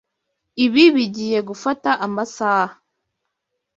[0.65, 2.73] Ibi bigiye gufata amasaha.